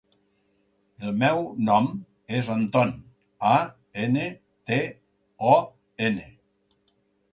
El 1.09 1.11
meu 1.23 1.41
nom 1.67 1.89
és 2.39 2.49
Anton: 2.55 2.93
a, 3.53 3.53
ena, 4.07 4.25
te, 4.73 4.81
o, 5.53 5.57
ena. 6.09 6.27